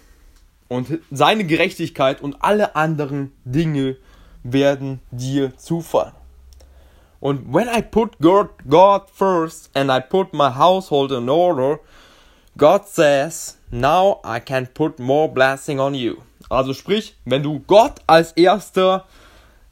und 0.69 1.01
seine 1.11 1.45
Gerechtigkeit 1.45 2.21
und 2.21 2.37
alle 2.41 2.77
anderen 2.77 3.33
Dinge 3.45 3.97
werden 4.43 5.01
dir 5.11 5.57
zufallen. 5.59 6.15
Und 7.23 7.55
when 7.55 7.69
I 7.69 7.83
put 7.83 8.19
God, 8.21 8.49
God 8.69 9.03
first 9.15 9.71
and 9.77 9.93
I 9.93 10.01
put 10.01 10.33
my 10.33 10.51
household 10.51 11.13
in 11.13 11.29
order, 11.29 11.79
God 12.59 12.89
says, 12.89 13.59
now 13.71 14.21
I 14.25 14.41
can 14.41 14.67
put 14.67 14.99
more 14.99 15.29
blessing 15.29 15.79
on 15.79 15.95
you. 15.95 16.17
Also 16.51 16.75
sprich, 16.75 17.15
wenn 17.25 17.45
du 17.45 17.61
Gott 17.61 18.01
als 18.09 18.33
erster 18.33 19.05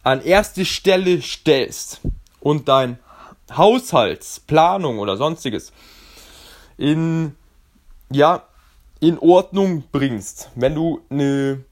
an 0.04 0.23
erste 0.23 0.64
Stelle 0.64 1.21
stellst 1.23 2.00
und 2.38 2.69
dein 2.69 3.00
Haushaltsplanung 3.52 5.00
oder 5.00 5.16
sonstiges 5.16 5.73
in 6.78 7.35
ja 8.12 8.45
in 9.00 9.19
Ordnung 9.19 9.83
bringst, 9.90 10.50
wenn 10.54 10.76
du 10.76 11.00
eine 11.10 11.65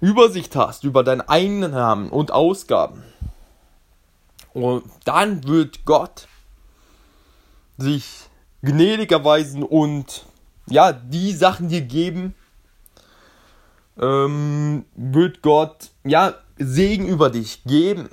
Übersicht 0.00 0.56
hast 0.56 0.84
über 0.84 1.04
deine 1.04 1.28
Einnahmen 1.28 2.08
und 2.08 2.30
Ausgaben, 2.30 3.02
und 4.56 4.84
dann 5.04 5.44
wird 5.46 5.84
Gott 5.84 6.28
sich 7.76 8.06
gnädig 8.62 9.12
erweisen 9.12 9.62
und 9.62 10.24
ja, 10.66 10.92
die 10.92 11.32
Sachen 11.32 11.68
dir 11.68 11.82
geben, 11.82 12.34
ähm, 14.00 14.86
wird 14.94 15.42
Gott 15.42 15.90
ja 16.04 16.36
Segen 16.56 17.06
über 17.06 17.28
dich 17.28 17.64
geben. 17.64 18.08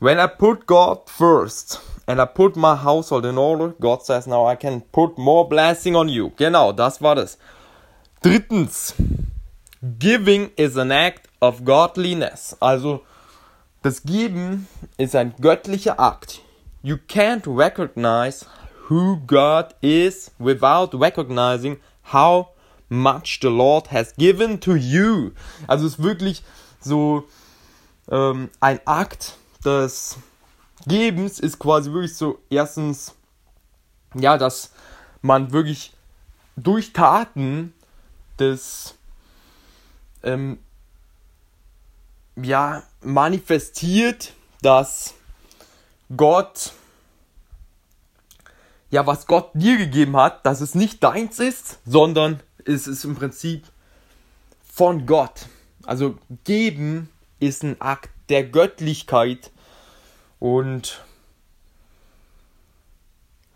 When 0.00 0.18
I 0.18 0.26
put 0.26 0.66
God 0.66 1.10
first 1.10 1.78
and 2.06 2.18
I 2.18 2.24
put 2.24 2.56
my 2.56 2.74
household 2.82 3.26
in 3.26 3.36
order, 3.36 3.74
God 3.80 4.02
says 4.02 4.26
now 4.26 4.50
I 4.50 4.56
can 4.56 4.80
put 4.80 5.18
more 5.18 5.46
blessing 5.46 5.94
on 5.94 6.08
you. 6.08 6.30
Genau, 6.38 6.72
das 6.72 7.02
war 7.02 7.16
das. 7.16 7.36
Drittens, 8.22 8.94
giving 9.82 10.50
is 10.56 10.78
an 10.78 10.90
act 10.90 11.28
of 11.42 11.64
godliness. 11.64 12.56
Also, 12.60 13.02
das 13.82 14.04
Geben 14.04 14.68
ist 14.96 15.16
ein 15.16 15.34
göttlicher 15.40 15.98
Akt. 15.98 16.40
You 16.82 16.96
can't 16.96 17.46
recognize 17.46 18.46
who 18.88 19.18
God 19.26 19.74
is 19.80 20.30
without 20.38 20.94
recognizing 20.94 21.78
how 22.12 22.48
much 22.88 23.40
the 23.40 23.48
Lord 23.48 23.90
has 23.90 24.14
given 24.16 24.60
to 24.60 24.76
you. 24.76 25.32
Also 25.66 25.86
es 25.86 25.94
ist 25.94 26.02
wirklich 26.02 26.42
so 26.80 27.24
ähm, 28.10 28.50
ein 28.60 28.80
Akt 28.84 29.36
des 29.64 30.18
Gebens 30.86 31.40
ist 31.40 31.58
quasi 31.58 31.92
wirklich 31.92 32.16
so 32.16 32.38
erstens 32.50 33.14
ja, 34.14 34.36
dass 34.36 34.72
man 35.22 35.52
wirklich 35.52 35.92
durch 36.56 36.92
Taten 36.92 37.72
des 38.38 38.96
ähm, 40.22 40.58
ja 42.36 42.82
manifestiert, 43.02 44.32
dass 44.60 45.14
Gott 46.16 46.72
ja, 48.92 49.06
was 49.06 49.26
Gott 49.26 49.50
dir 49.54 49.78
gegeben 49.78 50.16
hat, 50.18 50.44
dass 50.44 50.60
es 50.60 50.74
nicht 50.74 51.02
deins 51.02 51.40
ist, 51.40 51.78
sondern 51.86 52.40
es 52.66 52.86
ist 52.86 53.04
im 53.04 53.14
Prinzip 53.16 53.64
von 54.70 55.06
Gott. 55.06 55.46
Also 55.84 56.18
geben 56.44 57.08
ist 57.40 57.64
ein 57.64 57.80
Akt 57.80 58.10
der 58.28 58.44
Göttlichkeit 58.44 59.50
und 60.38 61.02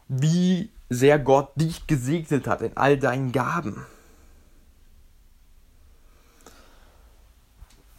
wie 0.09 0.71
sehr 0.89 1.19
Gott 1.19 1.51
dich 1.57 1.87
gesegnet 1.87 2.47
hat 2.47 2.63
in 2.63 2.75
all 2.79 2.99
deinen 2.99 3.31
Gaben. 3.31 3.85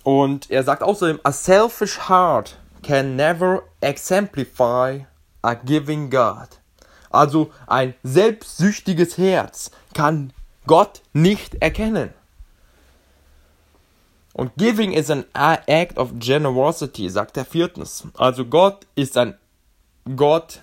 Und 0.07 0.49
er 0.49 0.63
sagt 0.63 0.83
außerdem, 0.83 1.19
a 1.23 1.33
selfish 1.33 2.07
heart 2.07 2.57
can 2.81 3.17
never 3.17 3.63
exemplify 3.81 5.05
a 5.41 5.53
giving 5.53 6.09
God. 6.09 6.47
Also 7.09 7.51
ein 7.67 7.93
selbstsüchtiges 8.03 9.17
Herz 9.17 9.69
kann 9.93 10.31
Gott 10.65 11.01
nicht 11.11 11.61
erkennen. 11.61 12.13
Und 14.31 14.55
giving 14.55 14.93
is 14.93 15.11
an 15.11 15.25
act 15.33 15.97
of 15.97 16.11
generosity, 16.19 17.09
sagt 17.09 17.35
er 17.35 17.43
viertens. 17.43 18.07
Also 18.15 18.45
Gott 18.45 18.87
ist 18.95 19.17
ein 19.17 19.33
Gott 20.15 20.61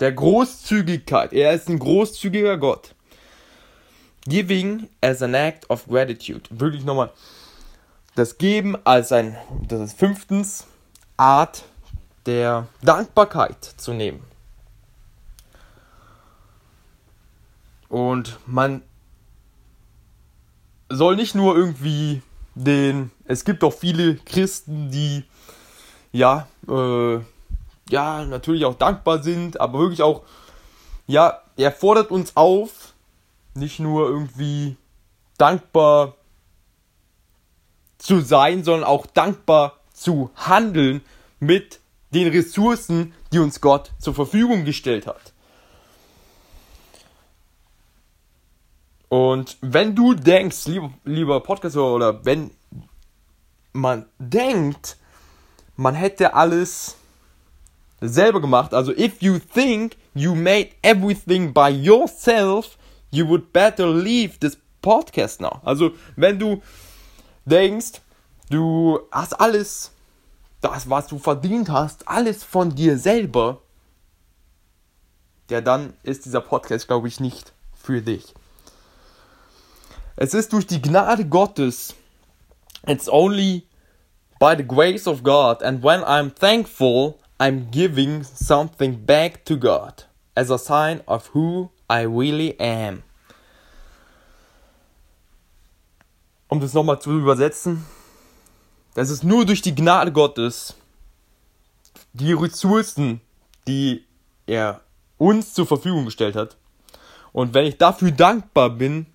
der 0.00 0.12
Großzügigkeit. 0.12 1.34
Er 1.34 1.52
ist 1.52 1.68
ein 1.68 1.78
großzügiger 1.78 2.56
Gott. 2.56 2.94
Giving 4.26 4.88
as 5.02 5.20
an 5.20 5.34
act 5.34 5.68
of 5.68 5.86
gratitude. 5.86 6.44
Wirklich 6.48 6.86
nochmal. 6.86 7.10
Das 8.18 8.36
Geben 8.36 8.76
als 8.84 9.12
ein, 9.12 9.36
das 9.68 9.80
ist 9.80 9.96
fünftens, 9.96 10.66
Art 11.16 11.62
der 12.26 12.66
Dankbarkeit 12.82 13.62
zu 13.76 13.92
nehmen. 13.92 14.24
Und 17.88 18.40
man 18.44 18.82
soll 20.88 21.14
nicht 21.14 21.36
nur 21.36 21.56
irgendwie 21.56 22.20
den. 22.56 23.12
Es 23.24 23.44
gibt 23.44 23.62
auch 23.62 23.72
viele 23.72 24.16
Christen, 24.16 24.90
die 24.90 25.22
ja, 26.10 26.48
äh, 26.68 27.20
ja, 27.88 28.24
natürlich 28.24 28.64
auch 28.64 28.74
dankbar 28.74 29.22
sind, 29.22 29.60
aber 29.60 29.78
wirklich 29.78 30.02
auch, 30.02 30.24
ja, 31.06 31.40
er 31.56 31.70
fordert 31.70 32.10
uns 32.10 32.36
auf, 32.36 32.94
nicht 33.54 33.78
nur 33.78 34.08
irgendwie 34.08 34.76
dankbar 35.36 36.17
zu 37.98 38.20
sein, 38.20 38.64
sondern 38.64 38.84
auch 38.84 39.06
dankbar 39.06 39.78
zu 39.92 40.30
handeln 40.36 41.02
mit 41.40 41.80
den 42.14 42.28
Ressourcen, 42.28 43.12
die 43.32 43.38
uns 43.38 43.60
Gott 43.60 43.90
zur 43.98 44.14
Verfügung 44.14 44.64
gestellt 44.64 45.06
hat. 45.06 45.32
Und 49.08 49.56
wenn 49.60 49.94
du 49.94 50.14
denkst, 50.14 50.66
lieber, 50.66 50.92
lieber 51.04 51.40
Podcaster, 51.40 51.82
oder 51.82 52.24
wenn 52.24 52.50
man 53.72 54.06
denkt, 54.18 54.96
man 55.76 55.94
hätte 55.94 56.34
alles 56.34 56.96
selber 58.00 58.40
gemacht. 58.40 58.74
Also, 58.74 58.92
if 58.92 59.22
you 59.22 59.38
think 59.38 59.96
you 60.14 60.34
made 60.34 60.70
everything 60.82 61.52
by 61.52 61.68
yourself, 61.68 62.76
you 63.10 63.26
would 63.26 63.52
better 63.52 63.86
leave 63.86 64.38
this 64.40 64.58
podcast 64.82 65.40
now. 65.40 65.60
Also, 65.64 65.92
wenn 66.16 66.38
du 66.38 66.62
denkst, 67.48 68.00
du 68.50 69.00
hast 69.10 69.40
alles, 69.40 69.90
das, 70.60 70.88
was 70.88 71.06
du 71.06 71.18
verdient 71.18 71.70
hast, 71.70 72.06
alles 72.08 72.44
von 72.44 72.74
dir 72.74 72.98
selber, 72.98 73.60
ja, 75.50 75.60
dann 75.60 75.94
ist 76.02 76.26
dieser 76.26 76.42
Podcast, 76.42 76.86
glaube 76.86 77.08
ich, 77.08 77.20
nicht 77.20 77.52
für 77.74 78.02
dich. 78.02 78.34
Es 80.16 80.34
ist 80.34 80.52
durch 80.52 80.66
die 80.66 80.82
Gnade 80.82 81.24
Gottes. 81.24 81.94
It's 82.86 83.08
only 83.08 83.66
by 84.38 84.54
the 84.56 84.64
grace 84.64 85.06
of 85.06 85.22
God. 85.22 85.62
And 85.62 85.82
when 85.82 86.02
I'm 86.02 86.30
thankful, 86.34 87.18
I'm 87.38 87.70
giving 87.70 88.24
something 88.24 89.06
back 89.06 89.44
to 89.46 89.56
God 89.56 90.06
as 90.34 90.50
a 90.50 90.58
sign 90.58 91.02
of 91.06 91.30
who 91.34 91.70
I 91.88 92.02
really 92.02 92.58
am. 92.58 93.04
Um 96.48 96.60
das 96.60 96.72
nochmal 96.72 97.00
zu 97.00 97.10
übersetzen, 97.10 97.84
das 98.94 99.10
ist 99.10 99.22
nur 99.22 99.44
durch 99.44 99.62
die 99.62 99.74
Gnade 99.74 100.12
Gottes, 100.12 100.74
die 102.14 102.32
Ressourcen, 102.32 103.20
die 103.66 104.04
er 104.46 104.80
uns 105.18 105.52
zur 105.52 105.66
Verfügung 105.66 106.06
gestellt 106.06 106.36
hat. 106.36 106.56
Und 107.32 107.52
wenn 107.54 107.66
ich 107.66 107.76
dafür 107.76 108.10
dankbar 108.10 108.70
bin 108.70 109.06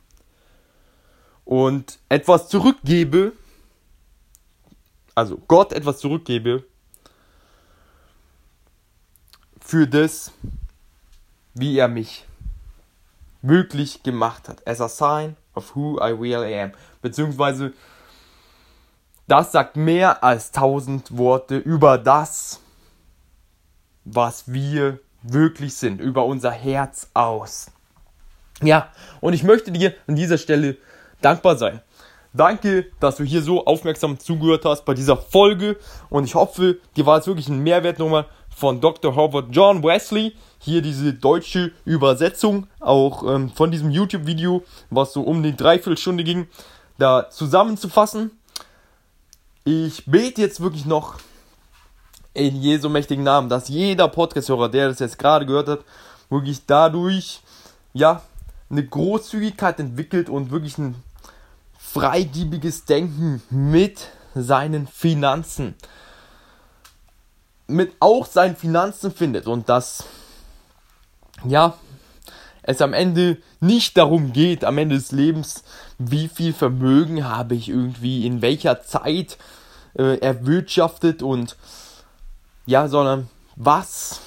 und 1.43 1.99
etwas 2.07 2.47
zurückgebe, 2.49 3.33
also 5.15 5.37
Gott 5.47 5.73
etwas 5.73 5.97
zurückgebe, 5.97 6.63
für 9.59 9.87
das, 9.87 10.31
wie 11.53 11.77
er 11.77 11.87
mich 11.87 12.25
wirklich 13.41 14.03
gemacht 14.03 14.47
hat. 14.49 14.65
As 14.67 14.81
a 14.81 14.87
sign 14.87 15.35
of 15.55 15.75
who 15.75 15.99
I 15.99 16.11
really 16.11 16.57
am. 16.59 16.71
Beziehungsweise, 17.01 17.73
das 19.27 19.51
sagt 19.51 19.75
mehr 19.75 20.23
als 20.23 20.51
tausend 20.51 21.17
Worte 21.17 21.57
über 21.57 21.97
das, 21.97 22.59
was 24.05 24.51
wir 24.51 24.99
wirklich 25.21 25.75
sind, 25.75 26.01
über 26.01 26.25
unser 26.25 26.51
Herz 26.51 27.09
aus. 27.13 27.71
Ja, 28.61 28.89
und 29.21 29.33
ich 29.33 29.43
möchte 29.43 29.71
dir 29.71 29.93
an 30.07 30.15
dieser 30.15 30.37
Stelle 30.37 30.77
dankbar 31.21 31.57
sein. 31.57 31.81
Danke, 32.33 32.87
dass 32.99 33.17
du 33.17 33.23
hier 33.23 33.43
so 33.43 33.65
aufmerksam 33.65 34.19
zugehört 34.19 34.65
hast 34.65 34.85
bei 34.85 34.95
dieser 34.95 35.17
Folge 35.17 35.77
und 36.09 36.23
ich 36.23 36.33
hoffe, 36.33 36.79
dir 36.97 37.05
war 37.05 37.19
es 37.19 37.27
wirklich 37.27 37.47
ein 37.47 37.59
Mehrwert 37.59 37.99
nochmal 37.99 38.25
von 38.55 38.81
Dr. 38.81 39.15
Howard 39.15 39.47
John 39.51 39.83
Wesley. 39.83 40.35
Hier 40.59 40.81
diese 40.81 41.13
deutsche 41.13 41.71
Übersetzung 41.85 42.67
auch 42.79 43.23
ähm, 43.23 43.51
von 43.51 43.71
diesem 43.71 43.91
YouTube-Video, 43.91 44.63
was 44.89 45.13
so 45.13 45.21
um 45.21 45.43
die 45.43 45.55
Dreiviertelstunde 45.55 46.23
ging, 46.23 46.47
da 46.97 47.29
zusammenzufassen. 47.29 48.31
Ich 49.65 50.05
bete 50.05 50.41
jetzt 50.41 50.61
wirklich 50.61 50.85
noch 50.85 51.15
in 52.33 52.61
Jesu 52.61 52.89
mächtigen 52.89 53.23
Namen, 53.23 53.49
dass 53.49 53.67
jeder 53.67 54.07
Podcast-Hörer, 54.07 54.69
der 54.69 54.89
das 54.89 54.99
jetzt 54.99 55.19
gerade 55.19 55.45
gehört 55.45 55.67
hat, 55.67 55.79
wirklich 56.29 56.65
dadurch, 56.65 57.41
ja, 57.93 58.21
eine 58.69 58.85
Großzügigkeit 58.85 59.79
entwickelt 59.79 60.29
und 60.29 60.51
wirklich 60.51 60.77
ein 60.77 60.95
freigiebiges 61.77 62.85
Denken 62.85 63.43
mit 63.49 64.09
seinen 64.33 64.87
Finanzen, 64.87 65.75
mit 67.67 67.93
auch 67.99 68.25
seinen 68.25 68.55
Finanzen 68.55 69.11
findet 69.11 69.47
und 69.47 69.69
dass, 69.69 70.05
ja, 71.45 71.77
es 72.63 72.81
am 72.81 72.93
Ende 72.93 73.37
nicht 73.59 73.97
darum 73.97 74.33
geht, 74.33 74.63
am 74.63 74.77
Ende 74.77 74.95
des 74.95 75.11
Lebens, 75.11 75.63
wie 75.97 76.27
viel 76.27 76.53
Vermögen 76.53 77.27
habe 77.27 77.55
ich 77.55 77.69
irgendwie, 77.69 78.25
in 78.25 78.41
welcher 78.41 78.81
Zeit 78.81 79.37
äh, 79.95 80.17
erwirtschaftet 80.19 81.21
und 81.21 81.57
ja, 82.65 82.87
sondern 82.87 83.29
was 83.55 84.21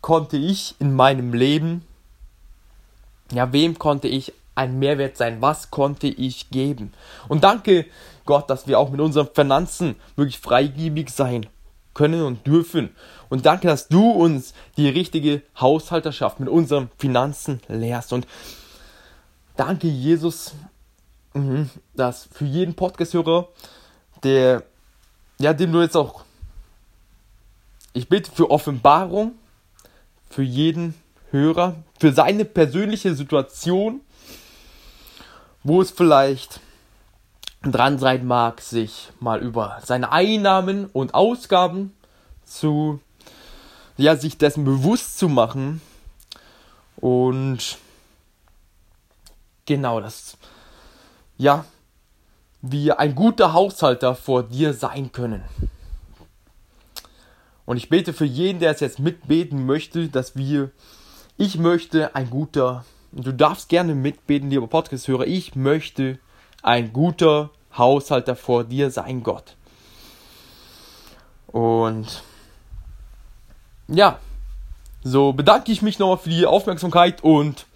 konnte 0.00 0.36
ich 0.36 0.76
in 0.78 0.94
meinem 0.94 1.34
Leben, 1.34 1.84
ja, 3.32 3.52
wem 3.52 3.78
konnte 3.78 4.06
ich 4.06 4.32
ein 4.54 4.78
Mehrwert 4.78 5.16
sein? 5.16 5.42
Was 5.42 5.70
konnte 5.70 6.06
ich 6.06 6.50
geben? 6.50 6.94
Und 7.28 7.42
danke 7.42 7.86
Gott, 8.24 8.48
dass 8.48 8.68
wir 8.68 8.78
auch 8.78 8.90
mit 8.90 9.00
unseren 9.00 9.28
Finanzen 9.34 9.96
wirklich 10.14 10.38
freigebig 10.38 11.10
sein 11.10 11.46
können 11.96 12.22
und 12.22 12.46
dürfen. 12.46 12.90
Und 13.28 13.44
danke, 13.44 13.66
dass 13.66 13.88
du 13.88 14.08
uns 14.10 14.54
die 14.76 14.88
richtige 14.88 15.42
Haushalterschaft 15.58 16.38
mit 16.38 16.48
unseren 16.48 16.90
Finanzen 16.96 17.60
lehrst. 17.66 18.12
Und 18.12 18.28
danke, 19.56 19.88
Jesus, 19.88 20.54
mhm, 21.34 21.68
dass 21.94 22.28
für 22.32 22.44
jeden 22.44 22.74
Podcast-Hörer, 22.74 23.48
der, 24.22 24.62
ja, 25.40 25.52
dem 25.52 25.72
du 25.72 25.80
jetzt 25.80 25.96
auch 25.96 26.24
ich 27.92 28.08
bitte 28.08 28.30
für 28.30 28.50
Offenbarung 28.50 29.32
für 30.28 30.42
jeden 30.42 30.94
Hörer, 31.30 31.76
für 31.98 32.12
seine 32.12 32.44
persönliche 32.44 33.14
Situation, 33.14 34.00
wo 35.62 35.80
es 35.80 35.90
vielleicht 35.90 36.60
dran 37.72 37.98
sein 37.98 38.26
mag, 38.26 38.60
sich 38.60 39.10
mal 39.20 39.40
über 39.40 39.78
seine 39.84 40.12
Einnahmen 40.12 40.86
und 40.86 41.14
Ausgaben 41.14 41.94
zu, 42.44 43.00
ja, 43.96 44.16
sich 44.16 44.38
dessen 44.38 44.64
bewusst 44.64 45.18
zu 45.18 45.28
machen 45.28 45.80
und 46.96 47.78
genau 49.66 50.00
das, 50.00 50.36
ja, 51.36 51.64
wie 52.62 52.92
ein 52.92 53.14
guter 53.14 53.52
Haushalter 53.52 54.14
vor 54.14 54.42
dir 54.42 54.72
sein 54.72 55.12
können. 55.12 55.42
Und 57.64 57.76
ich 57.76 57.88
bete 57.88 58.12
für 58.12 58.24
jeden, 58.24 58.60
der 58.60 58.70
es 58.70 58.80
jetzt 58.80 59.00
mitbeten 59.00 59.66
möchte, 59.66 60.08
dass 60.08 60.36
wir, 60.36 60.70
ich 61.36 61.58
möchte 61.58 62.14
ein 62.14 62.30
guter, 62.30 62.84
du 63.12 63.32
darfst 63.32 63.68
gerne 63.68 63.94
mitbeten, 63.94 64.50
lieber 64.50 64.68
Podcast-Hörer, 64.68 65.26
ich 65.26 65.56
möchte 65.56 66.18
ein 66.62 66.92
guter 66.92 67.50
Haushalter 67.78 68.36
vor 68.36 68.64
dir 68.64 68.90
sein, 68.90 69.22
Gott. 69.22 69.56
Und 71.48 72.22
ja, 73.88 74.18
so 75.02 75.32
bedanke 75.32 75.70
ich 75.70 75.82
mich 75.82 75.98
nochmal 75.98 76.18
für 76.18 76.30
die 76.30 76.46
Aufmerksamkeit 76.46 77.22
und 77.22 77.66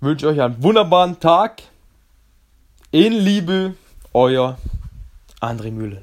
wünsche 0.00 0.26
euch 0.26 0.40
einen 0.40 0.62
wunderbaren 0.62 1.20
Tag. 1.20 1.62
In 2.90 3.12
Liebe, 3.12 3.74
euer 4.12 4.58
André 5.40 5.70
Mühle. 5.70 6.02